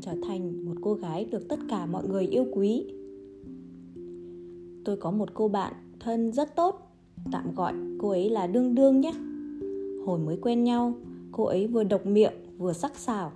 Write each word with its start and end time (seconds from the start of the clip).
trở 0.00 0.14
thành 0.26 0.64
một 0.64 0.74
cô 0.82 0.94
gái 0.94 1.24
được 1.24 1.48
tất 1.48 1.58
cả 1.68 1.86
mọi 1.86 2.08
người 2.08 2.26
yêu 2.26 2.46
quý. 2.52 2.84
Tôi 4.84 4.96
có 4.96 5.10
một 5.10 5.34
cô 5.34 5.48
bạn 5.48 5.72
thân 6.00 6.32
rất 6.32 6.56
tốt, 6.56 6.90
tạm 7.32 7.54
gọi 7.54 7.74
cô 7.98 8.08
ấy 8.08 8.30
là 8.30 8.46
đương 8.46 8.74
đương 8.74 9.00
nhé. 9.00 9.12
Hồi 10.06 10.18
mới 10.18 10.36
quen 10.42 10.64
nhau, 10.64 10.94
cô 11.32 11.44
ấy 11.44 11.66
vừa 11.66 11.84
độc 11.84 12.06
miệng, 12.06 12.32
vừa 12.58 12.72
sắc 12.72 12.96
sảo. 12.96 13.32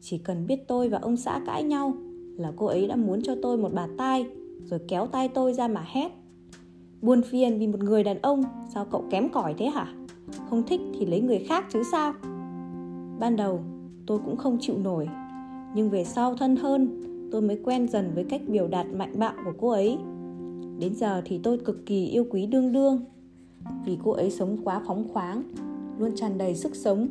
Chỉ 0.00 0.18
cần 0.18 0.46
biết 0.46 0.68
tôi 0.68 0.88
và 0.88 0.98
ông 0.98 1.16
xã 1.16 1.40
cãi 1.46 1.62
nhau 1.62 1.94
là 2.36 2.52
cô 2.56 2.66
ấy 2.66 2.86
đã 2.86 2.96
muốn 2.96 3.22
cho 3.22 3.34
tôi 3.42 3.58
một 3.58 3.70
bà 3.74 3.88
tai, 3.98 4.26
rồi 4.64 4.80
kéo 4.88 5.06
tay 5.06 5.28
tôi 5.28 5.52
ra 5.52 5.68
mà 5.68 5.84
hét. 5.86 6.12
Buồn 7.02 7.22
phiền 7.22 7.58
vì 7.58 7.66
một 7.66 7.80
người 7.80 8.04
đàn 8.04 8.18
ông, 8.22 8.42
sao 8.74 8.86
cậu 8.90 9.04
kém 9.10 9.28
cỏi 9.28 9.54
thế 9.58 9.66
hả? 9.66 9.94
Không 10.50 10.62
thích 10.66 10.80
thì 10.98 11.06
lấy 11.06 11.20
người 11.20 11.38
khác 11.38 11.64
chứ 11.72 11.82
sao? 11.92 12.12
Ban 13.18 13.36
đầu, 13.36 13.60
tôi 14.06 14.18
cũng 14.24 14.36
không 14.36 14.58
chịu 14.60 14.78
nổi 14.78 15.08
nhưng 15.76 15.90
về 15.90 16.04
sau 16.04 16.34
thân 16.34 16.56
hơn, 16.56 17.00
tôi 17.32 17.42
mới 17.42 17.60
quen 17.64 17.88
dần 17.88 18.10
với 18.14 18.24
cách 18.24 18.40
biểu 18.46 18.68
đạt 18.68 18.86
mạnh 18.86 19.12
bạo 19.18 19.32
của 19.44 19.52
cô 19.58 19.68
ấy. 19.68 19.98
Đến 20.78 20.94
giờ 20.94 21.22
thì 21.24 21.40
tôi 21.42 21.58
cực 21.58 21.86
kỳ 21.86 22.06
yêu 22.06 22.26
quý 22.30 22.46
đương 22.46 22.72
đương. 22.72 23.04
Vì 23.84 23.98
cô 24.04 24.10
ấy 24.10 24.30
sống 24.30 24.56
quá 24.64 24.82
phóng 24.86 25.08
khoáng, 25.08 25.42
luôn 25.98 26.10
tràn 26.16 26.38
đầy 26.38 26.54
sức 26.54 26.76
sống. 26.76 27.08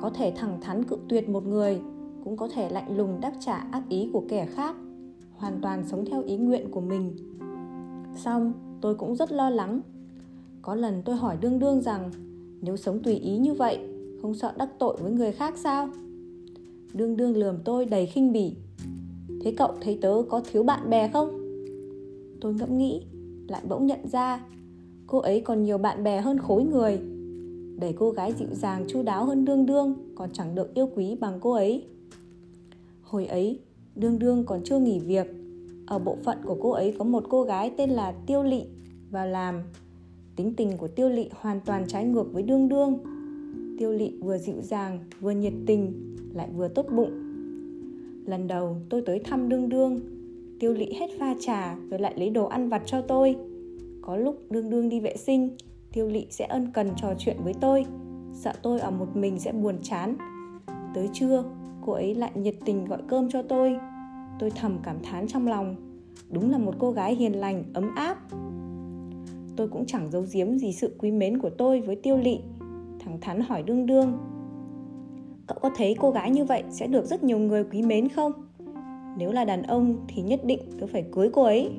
Có 0.00 0.10
thể 0.10 0.32
thẳng 0.36 0.58
thắn 0.60 0.84
cự 0.84 0.96
tuyệt 1.08 1.28
một 1.28 1.46
người, 1.46 1.80
cũng 2.24 2.36
có 2.36 2.48
thể 2.48 2.68
lạnh 2.68 2.96
lùng 2.96 3.20
đáp 3.20 3.32
trả 3.40 3.56
ác 3.56 3.82
ý 3.88 4.10
của 4.12 4.24
kẻ 4.28 4.46
khác, 4.46 4.76
hoàn 5.36 5.60
toàn 5.62 5.84
sống 5.86 6.04
theo 6.04 6.22
ý 6.22 6.36
nguyện 6.36 6.70
của 6.70 6.80
mình. 6.80 7.16
Xong, 8.16 8.52
tôi 8.80 8.94
cũng 8.94 9.16
rất 9.16 9.32
lo 9.32 9.50
lắng. 9.50 9.80
Có 10.62 10.74
lần 10.74 11.02
tôi 11.04 11.16
hỏi 11.16 11.36
đương 11.40 11.58
đương 11.58 11.80
rằng, 11.80 12.10
nếu 12.60 12.76
sống 12.76 13.02
tùy 13.02 13.14
ý 13.14 13.38
như 13.38 13.54
vậy, 13.54 13.78
không 14.22 14.34
sợ 14.34 14.52
đắc 14.56 14.68
tội 14.78 14.96
với 15.02 15.12
người 15.12 15.32
khác 15.32 15.54
sao? 15.56 15.88
Đương 16.92 17.16
đương 17.16 17.36
lườm 17.36 17.56
tôi 17.64 17.84
đầy 17.84 18.06
khinh 18.06 18.32
bỉ. 18.32 18.52
Thế 19.44 19.54
cậu 19.56 19.74
thấy 19.80 19.98
tớ 20.02 20.22
có 20.28 20.42
thiếu 20.50 20.62
bạn 20.62 20.90
bè 20.90 21.08
không? 21.08 21.38
Tôi 22.40 22.54
ngẫm 22.54 22.78
nghĩ, 22.78 23.02
lại 23.48 23.62
bỗng 23.68 23.86
nhận 23.86 24.08
ra 24.08 24.40
cô 25.06 25.18
ấy 25.18 25.40
còn 25.40 25.62
nhiều 25.62 25.78
bạn 25.78 26.04
bè 26.04 26.20
hơn 26.20 26.38
khối 26.38 26.64
người. 26.64 27.00
Để 27.78 27.94
cô 27.98 28.10
gái 28.10 28.32
dịu 28.32 28.48
dàng, 28.52 28.84
chu 28.88 29.02
đáo 29.02 29.24
hơn 29.24 29.44
đương 29.44 29.66
đương 29.66 29.94
còn 30.14 30.30
chẳng 30.32 30.54
được 30.54 30.74
yêu 30.74 30.88
quý 30.96 31.16
bằng 31.20 31.38
cô 31.40 31.52
ấy. 31.52 31.84
Hồi 33.02 33.26
ấy, 33.26 33.60
đương 33.94 34.18
đương 34.18 34.44
còn 34.44 34.60
chưa 34.64 34.78
nghỉ 34.78 34.98
việc. 34.98 35.26
Ở 35.86 35.98
bộ 35.98 36.16
phận 36.24 36.38
của 36.44 36.56
cô 36.62 36.70
ấy 36.70 36.94
có 36.98 37.04
một 37.04 37.24
cô 37.28 37.42
gái 37.42 37.72
tên 37.76 37.90
là 37.90 38.12
tiêu 38.26 38.42
lị 38.42 38.62
vào 39.10 39.26
làm 39.26 39.62
tính 40.36 40.54
tình 40.56 40.76
của 40.78 40.88
tiêu 40.88 41.08
lị 41.08 41.28
hoàn 41.32 41.60
toàn 41.60 41.84
trái 41.88 42.04
ngược 42.04 42.32
với 42.32 42.42
đương 42.42 42.68
đương. 42.68 42.98
Tiêu 43.78 43.92
lị 43.92 44.10
vừa 44.20 44.38
dịu 44.38 44.56
dàng, 44.62 44.98
vừa 45.20 45.30
nhiệt 45.30 45.52
tình 45.66 46.11
lại 46.34 46.48
vừa 46.56 46.68
tốt 46.68 46.86
bụng. 46.96 47.10
Lần 48.26 48.46
đầu 48.46 48.76
tôi 48.88 49.02
tới 49.06 49.18
thăm 49.18 49.48
đương 49.48 49.68
đương, 49.68 50.00
tiêu 50.60 50.72
lị 50.72 50.92
hết 50.92 51.10
pha 51.18 51.34
trà 51.40 51.76
rồi 51.90 52.00
lại 52.00 52.14
lấy 52.16 52.30
đồ 52.30 52.46
ăn 52.46 52.68
vặt 52.68 52.82
cho 52.86 53.00
tôi. 53.00 53.36
Có 54.02 54.16
lúc 54.16 54.36
đương 54.50 54.70
đương 54.70 54.88
đi 54.88 55.00
vệ 55.00 55.16
sinh, 55.16 55.56
tiêu 55.92 56.08
lị 56.08 56.26
sẽ 56.30 56.46
ân 56.46 56.70
cần 56.74 56.90
trò 56.96 57.14
chuyện 57.18 57.36
với 57.44 57.54
tôi, 57.60 57.84
sợ 58.32 58.52
tôi 58.62 58.80
ở 58.80 58.90
một 58.90 59.16
mình 59.16 59.38
sẽ 59.38 59.52
buồn 59.52 59.76
chán. 59.82 60.16
Tới 60.94 61.08
trưa, 61.12 61.44
cô 61.86 61.92
ấy 61.92 62.14
lại 62.14 62.30
nhiệt 62.34 62.54
tình 62.64 62.84
gọi 62.84 63.02
cơm 63.08 63.28
cho 63.30 63.42
tôi. 63.42 63.76
Tôi 64.38 64.50
thầm 64.50 64.78
cảm 64.82 64.96
thán 65.02 65.28
trong 65.28 65.48
lòng, 65.48 65.76
đúng 66.30 66.50
là 66.50 66.58
một 66.58 66.74
cô 66.78 66.90
gái 66.92 67.14
hiền 67.14 67.32
lành, 67.32 67.64
ấm 67.74 67.94
áp. 67.94 68.18
Tôi 69.56 69.68
cũng 69.68 69.86
chẳng 69.86 70.10
giấu 70.10 70.24
giếm 70.32 70.58
gì 70.58 70.72
sự 70.72 70.96
quý 70.98 71.10
mến 71.10 71.38
của 71.38 71.50
tôi 71.50 71.80
với 71.80 71.96
tiêu 71.96 72.16
lị, 72.16 72.38
thẳng 72.98 73.18
thắn 73.20 73.40
hỏi 73.40 73.62
đương 73.62 73.86
đương 73.86 74.18
cậu 75.46 75.58
có 75.62 75.70
thấy 75.76 75.94
cô 75.98 76.10
gái 76.10 76.30
như 76.30 76.44
vậy 76.44 76.62
sẽ 76.70 76.86
được 76.86 77.06
rất 77.06 77.24
nhiều 77.24 77.38
người 77.38 77.64
quý 77.64 77.82
mến 77.82 78.08
không? 78.08 78.32
Nếu 79.18 79.32
là 79.32 79.44
đàn 79.44 79.62
ông 79.62 79.96
thì 80.08 80.22
nhất 80.22 80.40
định 80.44 80.60
tôi 80.78 80.88
phải 80.88 81.04
cưới 81.12 81.30
cô 81.32 81.42
ấy. 81.42 81.70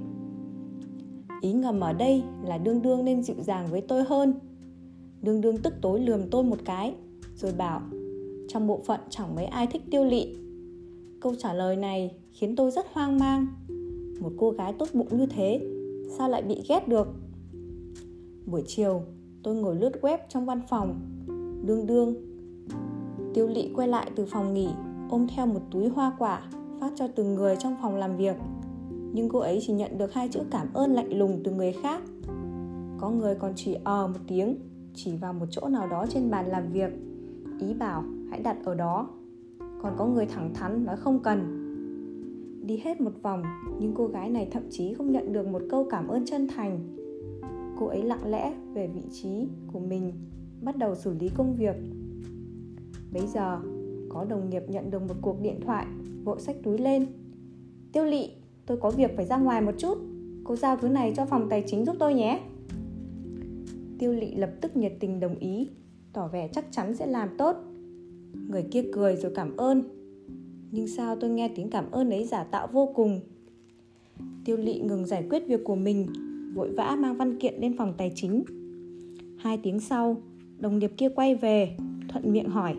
Ý 1.41 1.53
ngầm 1.53 1.79
ở 1.79 1.93
đây 1.93 2.23
là 2.43 2.57
đương 2.57 2.81
đương 2.81 3.05
nên 3.05 3.23
dịu 3.23 3.35
dàng 3.39 3.67
với 3.71 3.81
tôi 3.81 4.03
hơn. 4.03 4.33
Đương 5.21 5.41
đương 5.41 5.57
tức 5.57 5.73
tối 5.81 5.99
lườm 5.99 6.29
tôi 6.29 6.43
một 6.43 6.57
cái, 6.65 6.93
rồi 7.35 7.51
bảo, 7.57 7.81
trong 8.47 8.67
bộ 8.67 8.81
phận 8.85 8.99
chẳng 9.09 9.35
mấy 9.35 9.45
ai 9.45 9.67
thích 9.67 9.81
tiêu 9.91 10.03
lị. 10.03 10.35
Câu 11.21 11.35
trả 11.35 11.53
lời 11.53 11.75
này 11.75 12.15
khiến 12.31 12.55
tôi 12.55 12.71
rất 12.71 12.85
hoang 12.93 13.19
mang. 13.19 13.47
Một 14.19 14.31
cô 14.37 14.51
gái 14.51 14.73
tốt 14.73 14.89
bụng 14.93 15.07
như 15.17 15.25
thế, 15.25 15.61
sao 16.17 16.29
lại 16.29 16.41
bị 16.41 16.63
ghét 16.69 16.87
được? 16.87 17.07
Buổi 18.45 18.63
chiều, 18.67 19.01
tôi 19.43 19.55
ngồi 19.55 19.75
lướt 19.75 19.91
web 20.01 20.17
trong 20.29 20.45
văn 20.45 20.61
phòng. 20.69 20.99
Đương 21.65 21.87
đương 21.87 22.15
tiêu 23.33 23.47
lị 23.47 23.69
quay 23.75 23.87
lại 23.87 24.11
từ 24.15 24.25
phòng 24.25 24.53
nghỉ, 24.53 24.69
ôm 25.09 25.27
theo 25.35 25.45
một 25.45 25.61
túi 25.71 25.89
hoa 25.89 26.13
quả, 26.19 26.41
phát 26.79 26.91
cho 26.95 27.07
từng 27.07 27.35
người 27.35 27.55
trong 27.59 27.75
phòng 27.81 27.95
làm 27.95 28.17
việc. 28.17 28.35
Nhưng 29.13 29.29
cô 29.29 29.39
ấy 29.39 29.59
chỉ 29.61 29.73
nhận 29.73 29.97
được 29.97 30.13
hai 30.13 30.27
chữ 30.27 30.39
cảm 30.51 30.67
ơn 30.73 30.93
lạnh 30.93 31.17
lùng 31.17 31.41
từ 31.43 31.51
người 31.51 31.71
khác. 31.71 32.01
Có 32.99 33.09
người 33.09 33.35
còn 33.35 33.51
chỉ 33.55 33.77
ờ 33.83 34.07
một 34.07 34.19
tiếng, 34.27 34.57
chỉ 34.93 35.17
vào 35.17 35.33
một 35.33 35.45
chỗ 35.49 35.67
nào 35.67 35.87
đó 35.87 36.05
trên 36.09 36.31
bàn 36.31 36.47
làm 36.47 36.71
việc. 36.71 36.91
Ý 37.59 37.73
bảo, 37.73 38.03
hãy 38.29 38.39
đặt 38.39 38.57
ở 38.65 38.75
đó. 38.75 39.07
Còn 39.81 39.93
có 39.97 40.05
người 40.05 40.25
thẳng 40.25 40.53
thắn 40.53 40.85
nói 40.85 40.97
không 40.97 41.19
cần. 41.19 41.59
Đi 42.65 42.77
hết 42.83 43.01
một 43.01 43.11
vòng, 43.21 43.43
nhưng 43.79 43.93
cô 43.95 44.07
gái 44.07 44.29
này 44.29 44.47
thậm 44.51 44.63
chí 44.69 44.93
không 44.93 45.11
nhận 45.11 45.33
được 45.33 45.47
một 45.47 45.61
câu 45.69 45.87
cảm 45.89 46.07
ơn 46.07 46.25
chân 46.25 46.47
thành. 46.47 46.79
Cô 47.79 47.85
ấy 47.85 48.03
lặng 48.03 48.31
lẽ 48.31 48.53
về 48.73 48.87
vị 48.87 49.03
trí 49.11 49.47
của 49.73 49.79
mình, 49.79 50.13
bắt 50.61 50.77
đầu 50.77 50.95
xử 50.95 51.13
lý 51.13 51.29
công 51.29 51.55
việc 51.55 51.75
bấy 53.13 53.27
giờ, 53.27 53.59
có 54.09 54.25
đồng 54.25 54.49
nghiệp 54.49 54.63
nhận 54.67 54.91
được 54.91 55.01
một 55.01 55.15
cuộc 55.21 55.41
điện 55.41 55.59
thoại, 55.65 55.85
vội 56.23 56.39
xách 56.39 56.55
túi 56.63 56.77
lên. 56.77 57.05
Tiêu 57.91 58.05
lị, 58.05 58.29
tôi 58.65 58.77
có 58.77 58.89
việc 58.89 59.11
phải 59.15 59.25
ra 59.25 59.37
ngoài 59.37 59.61
một 59.61 59.71
chút. 59.77 59.97
Cô 60.43 60.55
giao 60.55 60.77
thứ 60.77 60.87
này 60.87 61.13
cho 61.15 61.25
phòng 61.25 61.47
tài 61.49 61.63
chính 61.67 61.85
giúp 61.85 61.95
tôi 61.99 62.13
nhé. 62.13 62.41
Tiêu 63.99 64.13
lị 64.13 64.35
lập 64.35 64.51
tức 64.61 64.77
nhiệt 64.77 64.93
tình 64.99 65.19
đồng 65.19 65.35
ý, 65.35 65.69
tỏ 66.13 66.27
vẻ 66.27 66.47
chắc 66.47 66.65
chắn 66.71 66.95
sẽ 66.95 67.05
làm 67.05 67.29
tốt. 67.37 67.55
Người 68.49 68.63
kia 68.71 68.83
cười 68.93 69.15
rồi 69.15 69.31
cảm 69.35 69.57
ơn. 69.57 69.83
Nhưng 70.71 70.87
sao 70.87 71.15
tôi 71.15 71.29
nghe 71.29 71.51
tiếng 71.55 71.69
cảm 71.69 71.91
ơn 71.91 72.09
ấy 72.09 72.23
giả 72.23 72.43
tạo 72.43 72.67
vô 72.71 72.91
cùng? 72.95 73.19
Tiêu 74.45 74.57
lị 74.57 74.79
ngừng 74.79 75.05
giải 75.05 75.23
quyết 75.29 75.47
việc 75.47 75.63
của 75.63 75.75
mình, 75.75 76.07
vội 76.55 76.69
vã 76.69 76.95
mang 76.99 77.17
văn 77.17 77.39
kiện 77.39 77.61
lên 77.61 77.77
phòng 77.77 77.93
tài 77.97 78.11
chính. 78.15 78.43
Hai 79.37 79.59
tiếng 79.63 79.79
sau, 79.79 80.17
đồng 80.59 80.79
nghiệp 80.79 80.91
kia 80.97 81.09
quay 81.09 81.35
về, 81.35 81.77
thuận 82.09 82.33
miệng 82.33 82.49
hỏi 82.49 82.75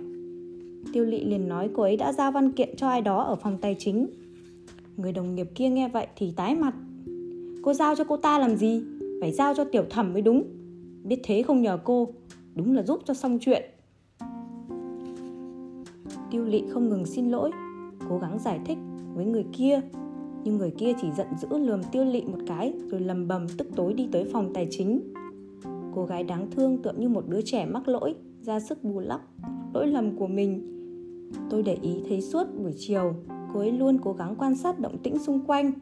tiêu 0.94 1.05
lị 1.05 1.25
liền 1.25 1.49
nói 1.49 1.71
cô 1.75 1.82
ấy 1.82 1.97
đã 1.97 2.12
giao 2.12 2.32
văn 2.32 2.53
kiện 2.53 2.77
cho 2.77 2.88
ai 2.88 3.00
đó 3.00 3.22
ở 3.22 3.37
phòng 3.37 3.59
tài 3.60 3.77
chính. 3.78 4.06
Người 4.97 5.12
đồng 5.12 5.34
nghiệp 5.34 5.50
kia 5.55 5.69
nghe 5.69 5.88
vậy 5.88 6.06
thì 6.16 6.32
tái 6.37 6.55
mặt. 6.55 6.75
Cô 7.62 7.75
giao 7.75 7.94
cho 7.94 8.05
cô 8.05 8.16
ta 8.16 8.38
làm 8.38 8.56
gì? 8.56 8.82
Phải 9.21 9.32
giao 9.32 9.55
cho 9.55 9.65
tiểu 9.65 9.84
thẩm 9.91 10.12
mới 10.12 10.22
đúng. 10.22 10.44
Biết 11.05 11.21
thế 11.25 11.43
không 11.43 11.62
nhờ 11.62 11.78
cô, 11.84 12.09
đúng 12.55 12.75
là 12.75 12.82
giúp 12.82 13.00
cho 13.05 13.15
xong 13.15 13.38
chuyện. 13.41 13.62
Tiêu 16.31 16.44
lị 16.44 16.62
không 16.71 16.88
ngừng 16.88 17.06
xin 17.06 17.31
lỗi, 17.31 17.50
cố 18.09 18.19
gắng 18.19 18.38
giải 18.38 18.61
thích 18.65 18.78
với 19.15 19.25
người 19.25 19.44
kia. 19.53 19.81
Nhưng 20.44 20.59
người 20.59 20.71
kia 20.71 20.93
chỉ 21.00 21.09
giận 21.16 21.26
dữ 21.41 21.59
lườm 21.59 21.82
tiêu 21.93 22.05
lị 22.05 22.21
một 22.21 22.38
cái 22.47 22.72
rồi 22.91 23.00
lầm 23.00 23.28
bầm 23.28 23.47
tức 23.59 23.69
tối 23.76 23.94
đi 23.94 24.09
tới 24.12 24.25
phòng 24.32 24.50
tài 24.55 24.69
chính. 24.71 25.00
Cô 25.94 26.05
gái 26.05 26.25
đáng 26.25 26.50
thương 26.50 26.82
tựa 26.82 26.93
như 26.93 27.09
một 27.09 27.28
đứa 27.28 27.41
trẻ 27.44 27.66
mắc 27.66 27.88
lỗi, 27.88 28.15
ra 28.43 28.61
sức 28.61 28.84
bù 28.84 29.00
lắp 29.00 29.21
lỗi 29.75 29.87
lầm 29.87 30.16
của 30.16 30.26
mình 30.26 30.75
tôi 31.50 31.62
để 31.62 31.78
ý 31.82 31.94
thấy 32.08 32.20
suốt 32.20 32.44
buổi 32.62 32.72
chiều, 32.76 33.14
cô 33.52 33.60
ấy 33.60 33.72
luôn 33.72 33.98
cố 34.02 34.12
gắng 34.12 34.34
quan 34.38 34.56
sát 34.56 34.80
động 34.80 34.98
tĩnh 35.02 35.18
xung 35.18 35.40
quanh. 35.46 35.72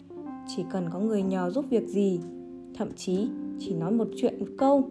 Chỉ 0.56 0.64
cần 0.70 0.84
có 0.92 0.98
người 0.98 1.22
nhờ 1.22 1.50
giúp 1.50 1.64
việc 1.70 1.88
gì, 1.88 2.20
thậm 2.74 2.88
chí 2.96 3.28
chỉ 3.58 3.74
nói 3.74 3.92
một 3.92 4.08
chuyện, 4.16 4.40
một 4.40 4.46
câu, 4.58 4.90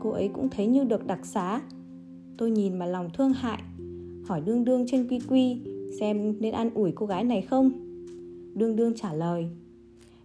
cô 0.00 0.10
ấy 0.10 0.28
cũng 0.28 0.48
thấy 0.48 0.66
như 0.66 0.84
được 0.84 1.06
đặc 1.06 1.26
xá. 1.26 1.60
Tôi 2.36 2.50
nhìn 2.50 2.78
mà 2.78 2.86
lòng 2.86 3.10
thương 3.14 3.32
hại, 3.32 3.62
hỏi 4.24 4.40
đương 4.40 4.64
đương 4.64 4.84
trên 4.86 5.08
quy 5.08 5.18
quy 5.28 5.60
xem 6.00 6.34
nên 6.40 6.54
an 6.54 6.70
ủi 6.74 6.92
cô 6.92 7.06
gái 7.06 7.24
này 7.24 7.42
không. 7.42 7.70
Đương 8.54 8.76
đương 8.76 8.94
trả 8.96 9.12
lời, 9.12 9.46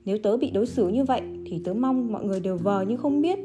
nếu 0.06 0.18
tớ 0.24 0.38
bị 0.38 0.52
đối 0.52 0.66
xử 0.66 0.88
như 0.88 1.04
vậy 1.04 1.22
thì 1.46 1.62
tớ 1.64 1.74
mong 1.74 2.12
mọi 2.12 2.26
người 2.26 2.40
đều 2.40 2.58
vờ 2.58 2.82
như 2.82 2.98
không 2.98 3.22
biết. 3.22 3.40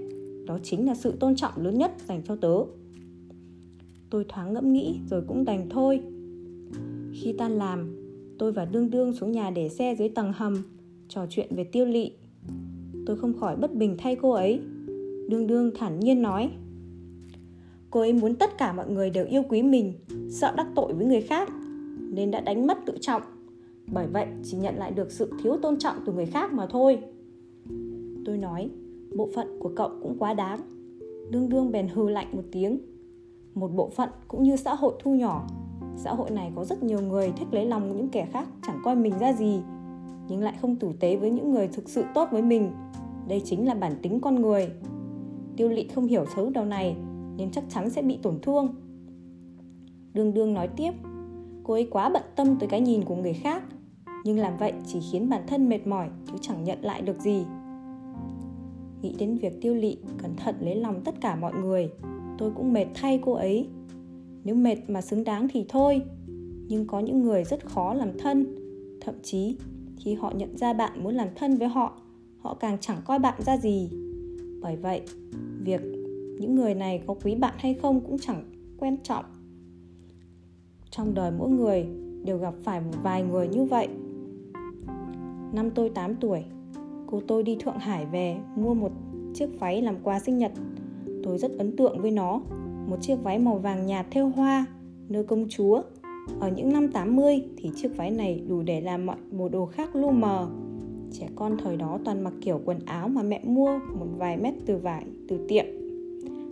Đó 0.46 0.58
chính 0.62 0.86
là 0.86 0.94
sự 0.94 1.12
tôn 1.20 1.36
trọng 1.36 1.52
lớn 1.56 1.78
nhất 1.78 1.92
dành 2.08 2.22
cho 2.28 2.36
tớ. 2.36 2.54
Tôi 4.10 4.24
thoáng 4.28 4.52
ngẫm 4.52 4.72
nghĩ 4.72 4.98
rồi 5.10 5.22
cũng 5.26 5.44
đành 5.44 5.68
thôi 5.70 6.00
khi 7.22 7.32
tan 7.32 7.52
làm, 7.52 7.96
tôi 8.38 8.52
và 8.52 8.64
đương 8.64 8.90
đương 8.90 9.12
xuống 9.12 9.32
nhà 9.32 9.50
để 9.50 9.68
xe 9.68 9.94
dưới 9.98 10.08
tầng 10.08 10.32
hầm, 10.32 10.62
trò 11.08 11.26
chuyện 11.30 11.48
về 11.56 11.64
tiêu 11.64 11.84
lị. 11.84 12.10
Tôi 13.06 13.16
không 13.16 13.34
khỏi 13.34 13.56
bất 13.56 13.74
bình 13.74 13.96
thay 13.98 14.16
cô 14.16 14.30
ấy. 14.30 14.60
Đương 15.28 15.46
đương 15.46 15.70
thản 15.74 16.00
nhiên 16.00 16.22
nói, 16.22 16.50
cô 17.90 18.00
ấy 18.00 18.12
muốn 18.12 18.34
tất 18.34 18.58
cả 18.58 18.72
mọi 18.72 18.90
người 18.90 19.10
đều 19.10 19.26
yêu 19.26 19.42
quý 19.48 19.62
mình, 19.62 19.92
sợ 20.30 20.54
đắc 20.56 20.66
tội 20.74 20.92
với 20.92 21.06
người 21.06 21.20
khác, 21.20 21.48
nên 22.10 22.30
đã 22.30 22.40
đánh 22.40 22.66
mất 22.66 22.78
tự 22.86 22.98
trọng. 23.00 23.22
Bởi 23.86 24.06
vậy, 24.06 24.26
chỉ 24.44 24.56
nhận 24.56 24.76
lại 24.76 24.90
được 24.90 25.12
sự 25.12 25.32
thiếu 25.42 25.56
tôn 25.62 25.78
trọng 25.78 25.96
từ 26.06 26.12
người 26.12 26.26
khác 26.26 26.52
mà 26.52 26.66
thôi. 26.66 26.98
Tôi 28.24 28.38
nói, 28.38 28.70
bộ 29.16 29.28
phận 29.34 29.58
của 29.60 29.72
cậu 29.76 29.90
cũng 30.02 30.16
quá 30.18 30.34
đáng. 30.34 30.60
Đương 31.30 31.48
đương 31.48 31.72
bèn 31.72 31.88
hừ 31.88 32.08
lạnh 32.08 32.28
một 32.32 32.44
tiếng. 32.52 32.78
Một 33.54 33.68
bộ 33.68 33.88
phận 33.88 34.08
cũng 34.28 34.42
như 34.42 34.56
xã 34.56 34.74
hội 34.74 34.94
thu 34.98 35.14
nhỏ 35.14 35.46
xã 35.96 36.14
hội 36.14 36.30
này 36.30 36.52
có 36.54 36.64
rất 36.64 36.82
nhiều 36.82 37.00
người 37.00 37.32
thích 37.36 37.48
lấy 37.50 37.66
lòng 37.66 37.96
những 37.96 38.08
kẻ 38.08 38.26
khác, 38.32 38.48
chẳng 38.66 38.80
coi 38.84 38.96
mình 38.96 39.18
ra 39.18 39.32
gì, 39.32 39.60
nhưng 40.28 40.40
lại 40.40 40.54
không 40.60 40.76
tử 40.76 40.92
tế 41.00 41.16
với 41.16 41.30
những 41.30 41.52
người 41.52 41.68
thực 41.68 41.88
sự 41.88 42.04
tốt 42.14 42.28
với 42.32 42.42
mình. 42.42 42.72
Đây 43.28 43.42
chính 43.44 43.66
là 43.66 43.74
bản 43.74 43.92
tính 44.02 44.20
con 44.20 44.34
người. 44.34 44.70
Tiêu 45.56 45.68
lị 45.68 45.88
không 45.88 46.06
hiểu 46.06 46.24
thấu 46.34 46.50
điều 46.50 46.64
này, 46.64 46.96
nên 47.36 47.50
chắc 47.50 47.64
chắn 47.68 47.90
sẽ 47.90 48.02
bị 48.02 48.18
tổn 48.22 48.38
thương. 48.42 48.74
Đương 50.14 50.34
đương 50.34 50.54
nói 50.54 50.68
tiếp, 50.68 50.92
cô 51.64 51.74
ấy 51.74 51.88
quá 51.90 52.08
bận 52.08 52.22
tâm 52.36 52.56
tới 52.58 52.68
cái 52.68 52.80
nhìn 52.80 53.04
của 53.04 53.16
người 53.16 53.32
khác, 53.32 53.62
nhưng 54.24 54.38
làm 54.38 54.56
vậy 54.56 54.72
chỉ 54.86 55.00
khiến 55.12 55.28
bản 55.28 55.42
thân 55.46 55.68
mệt 55.68 55.86
mỏi, 55.86 56.08
chứ 56.26 56.32
chẳng 56.40 56.64
nhận 56.64 56.78
lại 56.82 57.02
được 57.02 57.20
gì. 57.20 57.44
Nghĩ 59.02 59.14
đến 59.18 59.38
việc 59.38 59.60
tiêu 59.60 59.74
lị 59.74 59.96
cẩn 60.22 60.36
thận 60.36 60.54
lấy 60.60 60.76
lòng 60.76 61.00
tất 61.04 61.20
cả 61.20 61.36
mọi 61.36 61.52
người, 61.54 61.90
tôi 62.38 62.50
cũng 62.50 62.72
mệt 62.72 62.86
thay 62.94 63.20
cô 63.24 63.32
ấy 63.32 63.68
nếu 64.46 64.54
mệt 64.54 64.76
mà 64.88 65.00
xứng 65.00 65.24
đáng 65.24 65.48
thì 65.52 65.64
thôi. 65.68 66.02
Nhưng 66.68 66.86
có 66.86 67.00
những 67.00 67.22
người 67.22 67.44
rất 67.44 67.66
khó 67.66 67.94
làm 67.94 68.18
thân. 68.18 68.46
Thậm 69.00 69.14
chí, 69.22 69.56
khi 69.96 70.14
họ 70.14 70.32
nhận 70.36 70.56
ra 70.56 70.72
bạn 70.72 71.04
muốn 71.04 71.14
làm 71.14 71.28
thân 71.34 71.56
với 71.56 71.68
họ 71.68 72.00
họ 72.38 72.54
càng 72.54 72.78
chẳng 72.80 72.98
coi 73.04 73.18
bạn 73.18 73.42
ra 73.42 73.56
gì. 73.56 73.90
Bởi 74.62 74.76
vậy, 74.76 75.02
việc 75.60 75.80
những 76.40 76.54
người 76.54 76.74
này 76.74 77.02
có 77.06 77.14
quý 77.24 77.34
bạn 77.34 77.54
hay 77.58 77.74
không 77.74 78.00
cũng 78.00 78.18
chẳng 78.18 78.44
quan 78.78 78.96
trọng. 79.02 79.24
Trong 80.90 81.14
đời 81.14 81.30
mỗi 81.38 81.50
người 81.50 81.86
đều 82.24 82.38
gặp 82.38 82.54
phải 82.62 82.80
một 82.80 82.92
vài 83.02 83.22
người 83.22 83.48
như 83.48 83.64
vậy. 83.64 83.88
Năm 85.52 85.70
tôi 85.74 85.90
8 85.90 86.14
tuổi, 86.14 86.44
cô 87.06 87.20
tôi 87.28 87.42
đi 87.42 87.56
Thượng 87.60 87.78
Hải 87.78 88.06
về 88.06 88.36
mua 88.56 88.74
một 88.74 88.92
chiếc 89.34 89.60
váy 89.60 89.82
làm 89.82 89.96
quà 90.02 90.20
sinh 90.20 90.38
nhật. 90.38 90.52
Tôi 91.22 91.38
rất 91.38 91.50
ấn 91.58 91.76
tượng 91.76 92.02
với 92.02 92.10
nó 92.10 92.40
một 92.86 92.96
chiếc 93.00 93.16
váy 93.22 93.38
màu 93.38 93.58
vàng 93.58 93.86
nhạt 93.86 94.06
theo 94.10 94.28
hoa, 94.28 94.66
nơi 95.08 95.24
công 95.24 95.46
chúa. 95.48 95.82
Ở 96.40 96.50
những 96.56 96.72
năm 96.72 96.88
80 96.92 97.42
thì 97.56 97.70
chiếc 97.76 97.96
váy 97.96 98.10
này 98.10 98.42
đủ 98.48 98.62
để 98.62 98.80
làm 98.80 99.06
mọi 99.06 99.16
bộ 99.30 99.48
đồ 99.48 99.66
khác 99.66 99.96
lu 99.96 100.10
mờ. 100.10 100.48
Trẻ 101.12 101.28
con 101.34 101.56
thời 101.62 101.76
đó 101.76 101.98
toàn 102.04 102.24
mặc 102.24 102.32
kiểu 102.40 102.60
quần 102.64 102.78
áo 102.84 103.08
mà 103.08 103.22
mẹ 103.22 103.40
mua 103.44 103.78
một 103.98 104.06
vài 104.16 104.36
mét 104.36 104.54
từ 104.66 104.76
vải, 104.76 105.04
từ 105.28 105.46
tiệm. 105.48 105.64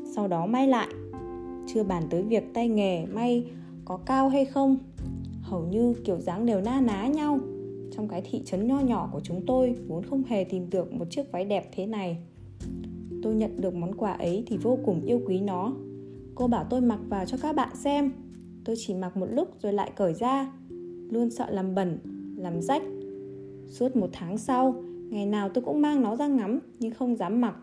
Sau 0.04 0.28
đó 0.28 0.46
may 0.46 0.68
lại. 0.68 0.88
Chưa 1.66 1.84
bàn 1.84 2.02
tới 2.10 2.22
việc 2.22 2.54
tay 2.54 2.68
nghề 2.68 3.06
may 3.06 3.44
có 3.84 3.96
cao 3.96 4.28
hay 4.28 4.44
không. 4.44 4.76
Hầu 5.42 5.66
như 5.70 5.94
kiểu 6.04 6.20
dáng 6.20 6.46
đều 6.46 6.60
na 6.60 6.80
ná 6.80 7.06
nhau. 7.06 7.38
Trong 7.96 8.08
cái 8.08 8.22
thị 8.30 8.42
trấn 8.44 8.68
nho 8.68 8.80
nhỏ 8.80 9.08
của 9.12 9.20
chúng 9.20 9.40
tôi, 9.46 9.74
vốn 9.88 10.02
không 10.02 10.22
hề 10.28 10.44
tìm 10.44 10.70
được 10.70 10.92
một 10.92 11.04
chiếc 11.10 11.32
váy 11.32 11.44
đẹp 11.44 11.70
thế 11.72 11.86
này. 11.86 12.18
Tôi 13.22 13.34
nhận 13.34 13.60
được 13.60 13.74
món 13.74 13.94
quà 13.94 14.12
ấy 14.12 14.44
thì 14.46 14.56
vô 14.56 14.78
cùng 14.84 15.00
yêu 15.06 15.20
quý 15.26 15.40
nó 15.40 15.72
cô 16.34 16.46
bảo 16.46 16.66
tôi 16.70 16.80
mặc 16.80 17.00
vào 17.08 17.24
cho 17.24 17.36
các 17.42 17.56
bạn 17.56 17.76
xem. 17.76 18.12
Tôi 18.64 18.76
chỉ 18.78 18.94
mặc 18.94 19.16
một 19.16 19.26
lúc 19.30 19.48
rồi 19.62 19.72
lại 19.72 19.92
cởi 19.96 20.14
ra. 20.14 20.52
Luôn 21.10 21.30
sợ 21.30 21.50
làm 21.50 21.74
bẩn, 21.74 21.98
làm 22.36 22.62
rách. 22.62 22.82
Suốt 23.68 23.96
một 23.96 24.10
tháng 24.12 24.38
sau, 24.38 24.74
ngày 25.10 25.26
nào 25.26 25.48
tôi 25.48 25.64
cũng 25.64 25.82
mang 25.82 26.02
nó 26.02 26.16
ra 26.16 26.26
ngắm, 26.26 26.58
nhưng 26.78 26.90
không 26.90 27.16
dám 27.16 27.40
mặc. 27.40 27.56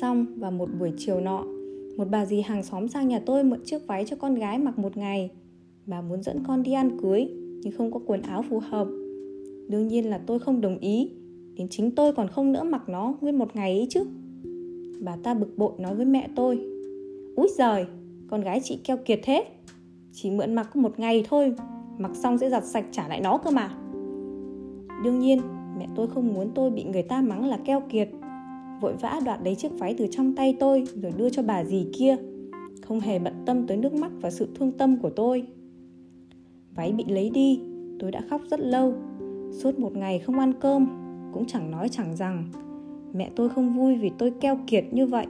Xong, 0.00 0.26
vào 0.36 0.50
một 0.50 0.68
buổi 0.78 0.92
chiều 0.96 1.20
nọ, 1.20 1.44
một 1.96 2.08
bà 2.10 2.26
dì 2.26 2.40
hàng 2.40 2.62
xóm 2.62 2.88
sang 2.88 3.08
nhà 3.08 3.20
tôi 3.26 3.44
mượn 3.44 3.60
chiếc 3.64 3.86
váy 3.86 4.04
cho 4.04 4.16
con 4.16 4.34
gái 4.34 4.58
mặc 4.58 4.78
một 4.78 4.96
ngày. 4.96 5.30
Bà 5.86 6.00
muốn 6.00 6.22
dẫn 6.22 6.44
con 6.46 6.62
đi 6.62 6.72
ăn 6.72 7.00
cưới, 7.02 7.28
nhưng 7.62 7.72
không 7.72 7.92
có 7.92 8.00
quần 8.06 8.22
áo 8.22 8.44
phù 8.50 8.58
hợp. 8.58 8.88
Đương 9.68 9.88
nhiên 9.88 10.10
là 10.10 10.18
tôi 10.18 10.38
không 10.38 10.60
đồng 10.60 10.78
ý. 10.78 11.10
Đến 11.56 11.68
chính 11.70 11.90
tôi 11.90 12.12
còn 12.12 12.28
không 12.28 12.52
nỡ 12.52 12.64
mặc 12.64 12.88
nó 12.88 13.14
nguyên 13.20 13.38
một 13.38 13.56
ngày 13.56 13.78
ấy 13.78 13.86
chứ. 13.90 14.04
Bà 15.00 15.16
ta 15.16 15.34
bực 15.34 15.58
bội 15.58 15.72
nói 15.78 15.94
với 15.94 16.06
mẹ 16.06 16.28
tôi 16.36 16.71
úi 17.36 17.48
giời, 17.58 17.86
con 18.30 18.40
gái 18.40 18.60
chị 18.64 18.80
keo 18.84 18.96
kiệt 18.96 19.20
thế. 19.22 19.44
Chỉ 20.12 20.30
mượn 20.30 20.54
mặc 20.54 20.68
có 20.74 20.80
một 20.80 21.00
ngày 21.00 21.24
thôi, 21.28 21.54
mặc 21.98 22.10
xong 22.14 22.38
sẽ 22.38 22.50
giặt 22.50 22.64
sạch 22.64 22.84
trả 22.92 23.08
lại 23.08 23.20
nó 23.20 23.38
cơ 23.38 23.50
mà. 23.50 23.70
Đương 25.04 25.18
nhiên, 25.18 25.40
mẹ 25.78 25.86
tôi 25.94 26.08
không 26.08 26.34
muốn 26.34 26.50
tôi 26.54 26.70
bị 26.70 26.84
người 26.84 27.02
ta 27.02 27.22
mắng 27.22 27.46
là 27.46 27.58
keo 27.64 27.80
kiệt. 27.88 28.08
Vội 28.80 28.94
vã 29.00 29.20
đoạt 29.24 29.40
lấy 29.44 29.54
chiếc 29.54 29.78
váy 29.78 29.94
từ 29.98 30.06
trong 30.10 30.34
tay 30.34 30.56
tôi 30.60 30.84
rồi 30.94 31.12
đưa 31.16 31.30
cho 31.30 31.42
bà 31.42 31.64
dì 31.64 31.86
kia. 31.98 32.16
Không 32.82 33.00
hề 33.00 33.18
bận 33.18 33.34
tâm 33.46 33.66
tới 33.66 33.76
nước 33.76 33.92
mắt 33.92 34.12
và 34.20 34.30
sự 34.30 34.48
thương 34.54 34.72
tâm 34.72 34.96
của 34.96 35.10
tôi. 35.10 35.46
Váy 36.74 36.92
bị 36.92 37.04
lấy 37.08 37.30
đi, 37.30 37.60
tôi 37.98 38.10
đã 38.10 38.20
khóc 38.30 38.40
rất 38.50 38.60
lâu. 38.60 38.94
Suốt 39.52 39.78
một 39.78 39.96
ngày 39.96 40.18
không 40.18 40.38
ăn 40.38 40.52
cơm, 40.60 40.86
cũng 41.32 41.46
chẳng 41.46 41.70
nói 41.70 41.88
chẳng 41.88 42.16
rằng. 42.16 42.44
Mẹ 43.12 43.30
tôi 43.36 43.48
không 43.48 43.72
vui 43.72 43.96
vì 43.96 44.10
tôi 44.18 44.32
keo 44.40 44.58
kiệt 44.66 44.84
như 44.92 45.06
vậy 45.06 45.26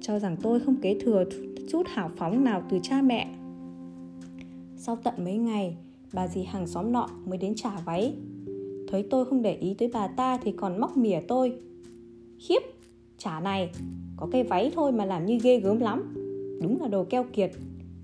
cho 0.00 0.18
rằng 0.18 0.36
tôi 0.42 0.60
không 0.60 0.76
kế 0.76 0.98
thừa 1.00 1.24
chút 1.68 1.82
hào 1.86 2.10
phóng 2.16 2.44
nào 2.44 2.62
từ 2.70 2.78
cha 2.82 3.02
mẹ. 3.02 3.34
Sau 4.76 4.96
tận 4.96 5.14
mấy 5.24 5.36
ngày, 5.36 5.76
bà 6.12 6.28
dì 6.28 6.42
hàng 6.42 6.66
xóm 6.66 6.92
nọ 6.92 7.08
mới 7.26 7.38
đến 7.38 7.54
trả 7.54 7.70
váy. 7.84 8.14
Thấy 8.88 9.06
tôi 9.10 9.24
không 9.24 9.42
để 9.42 9.54
ý 9.54 9.74
tới 9.74 9.90
bà 9.92 10.06
ta 10.06 10.38
thì 10.42 10.52
còn 10.52 10.80
móc 10.80 10.96
mỉa 10.96 11.20
tôi. 11.28 11.52
Khiếp 12.38 12.62
trả 13.18 13.40
này, 13.40 13.70
có 14.16 14.28
cây 14.32 14.42
váy 14.42 14.72
thôi 14.74 14.92
mà 14.92 15.04
làm 15.04 15.26
như 15.26 15.38
ghê 15.42 15.60
gớm 15.60 15.78
lắm. 15.78 16.14
Đúng 16.62 16.80
là 16.80 16.88
đồ 16.88 17.04
keo 17.04 17.24
kiệt, 17.32 17.50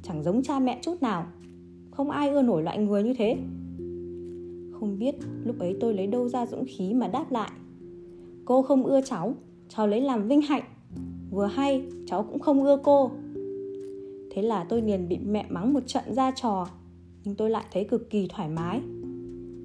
chẳng 0.02 0.23
giống 0.23 0.43
cha 0.43 0.58
mẹ 0.58 0.79
chút 0.82 1.02
nào. 1.02 1.26
Không 1.91 2.11
ai 2.11 2.29
ưa 2.29 2.43
nổi 2.43 2.62
loại 2.62 2.79
người 2.79 3.02
như 3.02 3.14
thế. 3.14 3.37
Không 4.73 4.96
biết 4.99 5.14
lúc 5.44 5.58
ấy 5.58 5.76
tôi 5.81 5.94
lấy 5.94 6.06
đâu 6.06 6.29
ra 6.29 6.46
dũng 6.46 6.64
khí 6.69 6.94
mà 6.94 7.08
đáp 7.08 7.32
lại. 7.32 7.50
Cô 8.44 8.62
không 8.62 8.85
ưa 8.85 9.00
cháu 9.00 9.35
cháu 9.69 9.87
lấy 9.87 10.00
làm 10.00 10.29
vinh 10.29 10.43
hạnh 10.43 10.62
vừa 11.34 11.46
hay, 11.46 11.82
cháu 12.06 12.22
cũng 12.22 12.38
không 12.38 12.64
ưa 12.64 12.76
cô. 12.84 13.10
Thế 14.31 14.42
là 14.42 14.64
tôi 14.64 14.82
liền 14.82 15.08
bị 15.08 15.19
mẹ 15.19 15.46
mắng 15.48 15.72
một 15.72 15.86
trận 15.86 16.04
ra 16.14 16.31
trò, 16.31 16.69
nhưng 17.25 17.34
tôi 17.34 17.50
lại 17.50 17.64
thấy 17.72 17.84
cực 17.84 18.10
kỳ 18.10 18.28
thoải 18.28 18.48
mái. 18.48 18.81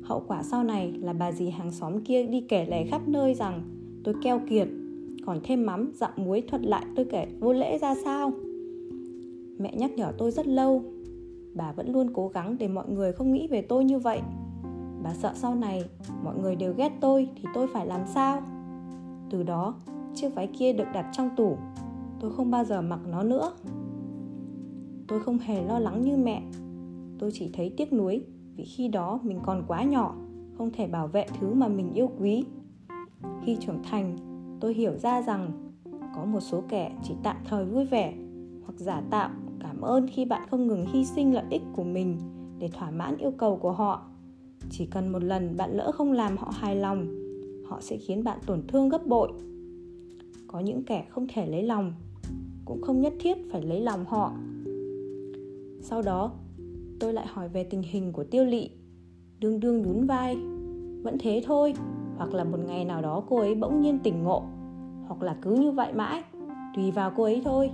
Hậu 0.04 0.24
quả 0.28 0.44
sau 0.44 0.64
này 0.64 0.92
là 0.92 1.14
bà 1.14 1.32
dì 1.32 1.50
hàng 1.50 1.72
xóm 1.72 2.02
kia 2.02 2.24
đi 2.24 2.42
kể 2.42 2.66
lể 2.66 2.86
khắp 2.86 3.08
nơi 3.08 3.34
rằng 3.34 3.62
tôi 4.04 4.16
keo 4.24 4.42
kiệt, 4.50 4.68
còn 5.26 5.40
thêm 5.44 5.66
mắm, 5.66 5.92
dặm 5.96 6.12
muối 6.16 6.42
thuật 6.42 6.62
lại 6.62 6.86
tôi 6.96 7.06
kể 7.06 7.28
vô 7.40 7.54
lễ 7.54 7.78
ra 7.78 7.96
sao. 8.04 8.32
Mẹ 9.58 9.74
nhắc 9.78 9.92
nhở 9.92 10.12
tôi 10.18 10.32
rất 10.32 10.48
lâu, 10.48 10.84
bà 11.54 11.72
vẫn 11.72 11.92
luôn 11.94 12.10
cố 12.14 12.28
gắng 12.28 12.56
để 12.60 12.68
mọi 12.68 12.90
người 12.90 13.14
không 13.14 13.34
nghĩ 13.34 13.48
về 13.48 13.62
tôi 13.62 13.86
như 13.86 14.00
vậy. 14.00 14.22
Bà 15.04 15.14
sợ 15.14 15.32
sau 15.36 15.56
này 15.56 15.84
mọi 16.24 16.36
người 16.38 16.56
đều 16.56 16.74
ghét 16.78 16.92
tôi 17.02 17.28
thì 17.36 17.44
tôi 17.54 17.68
phải 17.74 17.88
làm 17.88 18.02
sao? 18.14 18.42
Từ 19.30 19.44
đó 19.44 19.76
chiếc 20.16 20.36
váy 20.36 20.48
kia 20.48 20.74
được 20.74 20.88
đặt 20.94 21.06
trong 21.14 21.30
tủ. 21.36 21.58
Tôi 22.20 22.32
không 22.32 22.52
bao 22.52 22.64
giờ 22.64 22.82
mặc 22.82 23.00
nó 23.08 23.24
nữa. 23.24 23.52
Tôi 25.08 25.20
không 25.20 25.38
hề 25.38 25.64
lo 25.64 25.80
lắng 25.80 26.02
như 26.02 26.18
mẹ. 26.18 26.44
Tôi 27.20 27.32
chỉ 27.34 27.50
thấy 27.54 27.74
tiếc 27.78 27.94
nuối 27.94 28.26
vì 28.56 28.64
khi 28.64 28.88
đó 28.88 29.20
mình 29.24 29.40
còn 29.44 29.64
quá 29.68 29.84
nhỏ, 29.84 30.16
không 30.58 30.72
thể 30.74 30.88
bảo 30.88 31.08
vệ 31.08 31.26
thứ 31.40 31.54
mà 31.54 31.68
mình 31.68 31.94
yêu 31.94 32.10
quý. 32.20 32.46
Khi 33.46 33.58
trưởng 33.60 33.84
thành, 33.84 34.18
tôi 34.60 34.74
hiểu 34.74 34.98
ra 34.98 35.22
rằng 35.22 35.72
có 36.16 36.26
một 36.26 36.40
số 36.40 36.64
kẻ 36.70 36.92
chỉ 37.04 37.14
tạm 37.24 37.36
thời 37.46 37.66
vui 37.66 37.86
vẻ 37.86 38.14
hoặc 38.66 38.74
giả 38.78 39.02
tạo 39.10 39.30
cảm 39.60 39.82
ơn 39.82 40.08
khi 40.08 40.26
bạn 40.26 40.42
không 40.52 40.68
ngừng 40.68 40.86
hy 40.86 41.06
sinh 41.06 41.34
lợi 41.34 41.46
ích 41.50 41.62
của 41.74 41.84
mình 41.84 42.18
để 42.60 42.70
thỏa 42.74 42.92
mãn 42.92 43.18
yêu 43.18 43.32
cầu 43.32 43.58
của 43.58 43.72
họ. 43.72 44.06
Chỉ 44.70 44.86
cần 44.86 45.12
một 45.12 45.24
lần 45.24 45.58
bạn 45.58 45.72
lỡ 45.72 45.92
không 45.92 46.12
làm 46.12 46.38
họ 46.38 46.52
hài 46.56 46.76
lòng, 46.76 47.08
họ 47.70 47.78
sẽ 47.82 47.98
khiến 47.98 48.24
bạn 48.24 48.40
tổn 48.46 48.68
thương 48.68 48.90
gấp 48.90 49.08
bội 49.08 49.32
có 50.52 50.60
những 50.60 50.84
kẻ 50.84 51.06
không 51.10 51.28
thể 51.34 51.48
lấy 51.48 51.64
lòng, 51.64 51.94
cũng 52.66 52.82
không 52.82 53.02
nhất 53.02 53.14
thiết 53.20 53.38
phải 53.52 53.62
lấy 53.62 53.82
lòng 53.82 54.06
họ. 54.06 54.34
Sau 55.82 56.02
đó, 56.02 56.32
tôi 57.00 57.14
lại 57.14 57.28
hỏi 57.28 57.50
về 57.50 57.64
tình 57.64 57.82
hình 57.82 58.14
của 58.14 58.24
tiêu 58.24 58.46
lỵ 58.46 58.70
đương 59.40 59.60
đương 59.60 59.82
nhún 59.82 60.06
vai, 60.06 60.36
vẫn 61.04 61.18
thế 61.20 61.44
thôi, 61.46 61.74
hoặc 62.18 62.34
là 62.34 62.44
một 62.44 62.58
ngày 62.68 62.86
nào 62.86 63.02
đó 63.02 63.24
cô 63.30 63.38
ấy 63.38 63.56
bỗng 63.56 63.82
nhiên 63.82 64.00
tỉnh 64.04 64.24
ngộ, 64.24 64.44
hoặc 65.08 65.22
là 65.22 65.38
cứ 65.42 65.56
như 65.56 65.72
vậy 65.72 65.94
mãi, 65.94 66.24
tùy 66.76 66.92
vào 66.92 67.12
cô 67.18 67.24
ấy 67.24 67.42
thôi. 67.46 67.72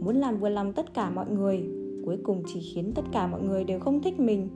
Muốn 0.00 0.16
làm 0.16 0.40
vừa 0.40 0.48
lòng 0.48 0.72
tất 0.72 0.94
cả 0.94 1.10
mọi 1.10 1.26
người, 1.30 1.64
cuối 2.04 2.18
cùng 2.22 2.42
chỉ 2.46 2.60
khiến 2.60 2.92
tất 2.94 3.02
cả 3.12 3.26
mọi 3.26 3.42
người 3.42 3.64
đều 3.64 3.80
không 3.80 4.02
thích 4.02 4.20
mình. 4.20 4.48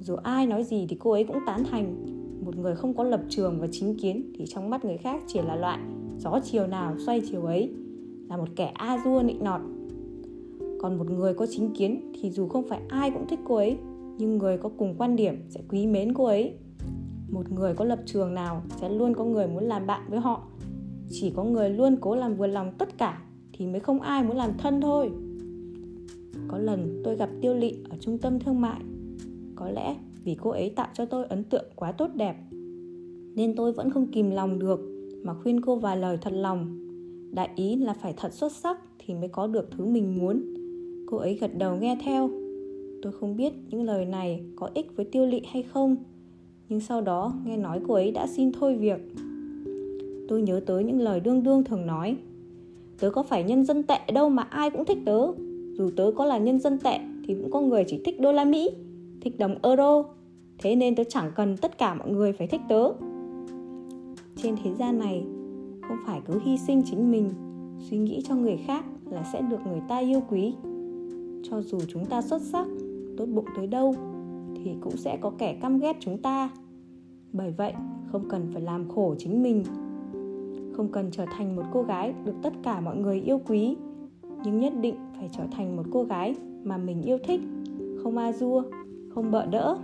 Dù 0.00 0.14
ai 0.14 0.46
nói 0.46 0.64
gì 0.64 0.86
thì 0.88 0.96
cô 1.00 1.10
ấy 1.10 1.24
cũng 1.24 1.38
tán 1.46 1.64
thành, 1.70 2.06
một 2.44 2.56
người 2.56 2.76
không 2.76 2.94
có 2.94 3.04
lập 3.04 3.20
trường 3.28 3.60
và 3.60 3.66
chính 3.70 3.98
kiến 3.98 4.32
thì 4.38 4.44
trong 4.46 4.70
mắt 4.70 4.84
người 4.84 4.96
khác 4.96 5.22
chỉ 5.26 5.40
là 5.42 5.56
loại 5.56 5.78
gió 6.18 6.40
chiều 6.44 6.66
nào 6.66 6.98
xoay 6.98 7.22
chiều 7.30 7.44
ấy 7.44 7.70
là 8.28 8.36
một 8.36 8.48
kẻ 8.56 8.72
a 8.74 8.98
dua 9.04 9.22
nịnh 9.22 9.44
nọt. 9.44 9.60
Còn 10.80 10.98
một 10.98 11.10
người 11.10 11.34
có 11.34 11.46
chính 11.50 11.74
kiến 11.74 12.12
thì 12.20 12.30
dù 12.30 12.48
không 12.48 12.68
phải 12.68 12.80
ai 12.88 13.10
cũng 13.10 13.26
thích 13.28 13.40
cô 13.44 13.54
ấy, 13.54 13.76
nhưng 14.18 14.38
người 14.38 14.58
có 14.58 14.68
cùng 14.68 14.94
quan 14.98 15.16
điểm 15.16 15.34
sẽ 15.48 15.60
quý 15.68 15.86
mến 15.86 16.14
cô 16.14 16.24
ấy. 16.24 16.52
Một 17.30 17.52
người 17.52 17.74
có 17.74 17.84
lập 17.84 17.98
trường 18.06 18.34
nào 18.34 18.62
sẽ 18.76 18.88
luôn 18.88 19.14
có 19.14 19.24
người 19.24 19.46
muốn 19.46 19.64
làm 19.64 19.86
bạn 19.86 20.00
với 20.08 20.18
họ. 20.18 20.42
Chỉ 21.10 21.32
có 21.36 21.44
người 21.44 21.70
luôn 21.70 21.96
cố 22.00 22.14
làm 22.14 22.36
vừa 22.36 22.46
lòng 22.46 22.72
tất 22.78 22.98
cả 22.98 23.22
thì 23.52 23.66
mới 23.66 23.80
không 23.80 24.00
ai 24.00 24.24
muốn 24.24 24.36
làm 24.36 24.50
thân 24.58 24.80
thôi. 24.80 25.10
Có 26.48 26.58
lần 26.58 27.00
tôi 27.04 27.16
gặp 27.16 27.30
tiêu 27.40 27.54
lị 27.54 27.72
ở 27.90 27.96
trung 28.00 28.18
tâm 28.18 28.38
thương 28.38 28.60
mại. 28.60 28.80
Có 29.54 29.70
lẽ 29.70 29.96
vì 30.24 30.34
cô 30.34 30.50
ấy 30.50 30.70
tạo 30.70 30.88
cho 30.94 31.04
tôi 31.04 31.24
ấn 31.24 31.44
tượng 31.44 31.64
quá 31.76 31.92
tốt 31.92 32.10
đẹp, 32.14 32.36
nên 33.34 33.56
tôi 33.56 33.72
vẫn 33.72 33.90
không 33.90 34.06
kìm 34.06 34.30
lòng 34.30 34.58
được 34.58 34.95
mà 35.22 35.34
khuyên 35.34 35.60
cô 35.60 35.76
vài 35.76 35.96
lời 35.96 36.18
thật 36.20 36.32
lòng. 36.32 36.78
Đại 37.32 37.48
ý 37.56 37.76
là 37.76 37.94
phải 37.94 38.14
thật 38.16 38.32
xuất 38.32 38.52
sắc 38.52 38.80
thì 38.98 39.14
mới 39.14 39.28
có 39.28 39.46
được 39.46 39.70
thứ 39.70 39.84
mình 39.86 40.18
muốn. 40.18 40.42
Cô 41.06 41.16
ấy 41.16 41.34
gật 41.34 41.58
đầu 41.58 41.76
nghe 41.76 41.98
theo. 42.04 42.30
Tôi 43.02 43.12
không 43.12 43.36
biết 43.36 43.52
những 43.70 43.82
lời 43.82 44.04
này 44.04 44.40
có 44.56 44.70
ích 44.74 44.96
với 44.96 45.04
tiêu 45.04 45.26
lị 45.26 45.40
hay 45.52 45.62
không, 45.62 45.96
nhưng 46.68 46.80
sau 46.80 47.00
đó 47.00 47.34
nghe 47.44 47.56
nói 47.56 47.80
cô 47.88 47.94
ấy 47.94 48.10
đã 48.10 48.26
xin 48.26 48.52
thôi 48.52 48.76
việc. 48.76 49.00
Tôi 50.28 50.42
nhớ 50.42 50.60
tới 50.66 50.84
những 50.84 51.00
lời 51.00 51.20
đương 51.20 51.42
đương 51.42 51.64
thường 51.64 51.86
nói, 51.86 52.16
tớ 53.00 53.10
có 53.10 53.22
phải 53.22 53.44
nhân 53.44 53.64
dân 53.64 53.82
tệ 53.82 53.98
đâu 54.14 54.28
mà 54.28 54.42
ai 54.42 54.70
cũng 54.70 54.84
thích 54.84 54.98
tớ. 55.06 55.26
Dù 55.72 55.90
tớ 55.96 56.10
có 56.16 56.24
là 56.24 56.38
nhân 56.38 56.60
dân 56.60 56.78
tệ 56.78 56.98
thì 57.26 57.34
cũng 57.34 57.50
có 57.50 57.60
người 57.60 57.84
chỉ 57.84 58.00
thích 58.04 58.20
đô 58.20 58.32
la 58.32 58.44
mỹ, 58.44 58.70
thích 59.20 59.38
đồng 59.38 59.54
euro. 59.62 60.04
Thế 60.58 60.76
nên 60.76 60.94
tớ 60.94 61.04
chẳng 61.04 61.32
cần 61.36 61.56
tất 61.56 61.78
cả 61.78 61.94
mọi 61.94 62.10
người 62.10 62.32
phải 62.32 62.46
thích 62.46 62.60
tớ 62.68 62.92
trên 64.46 64.56
thế 64.64 64.74
gian 64.74 64.98
này. 64.98 65.26
Không 65.88 65.96
phải 66.06 66.20
cứ 66.26 66.40
hy 66.44 66.58
sinh 66.58 66.82
chính 66.84 67.10
mình, 67.10 67.30
suy 67.78 67.98
nghĩ 67.98 68.22
cho 68.24 68.34
người 68.34 68.56
khác 68.56 68.84
là 69.10 69.24
sẽ 69.32 69.40
được 69.40 69.58
người 69.66 69.80
ta 69.88 69.98
yêu 69.98 70.20
quý. 70.30 70.54
Cho 71.42 71.60
dù 71.60 71.78
chúng 71.88 72.04
ta 72.04 72.22
xuất 72.22 72.42
sắc, 72.42 72.66
tốt 73.16 73.26
bụng 73.26 73.44
tới 73.56 73.66
đâu, 73.66 73.94
thì 74.54 74.76
cũng 74.80 74.96
sẽ 74.96 75.18
có 75.20 75.32
kẻ 75.38 75.58
căm 75.62 75.78
ghét 75.78 75.96
chúng 76.00 76.18
ta. 76.18 76.50
Bởi 77.32 77.54
vậy, 77.56 77.72
không 78.06 78.28
cần 78.28 78.46
phải 78.52 78.62
làm 78.62 78.88
khổ 78.88 79.14
chính 79.18 79.42
mình. 79.42 79.64
Không 80.72 80.88
cần 80.92 81.10
trở 81.12 81.26
thành 81.36 81.56
một 81.56 81.62
cô 81.72 81.82
gái 81.82 82.14
được 82.24 82.34
tất 82.42 82.52
cả 82.62 82.80
mọi 82.80 82.96
người 82.96 83.20
yêu 83.20 83.40
quý, 83.46 83.76
nhưng 84.44 84.58
nhất 84.58 84.72
định 84.80 84.96
phải 85.18 85.30
trở 85.32 85.44
thành 85.52 85.76
một 85.76 85.84
cô 85.92 86.02
gái 86.02 86.34
mà 86.64 86.76
mình 86.76 87.02
yêu 87.02 87.18
thích. 87.24 87.40
Không 88.02 88.16
a 88.16 88.32
dua, 88.32 88.62
không 89.08 89.30
bợ 89.30 89.46
đỡ. 89.46 89.78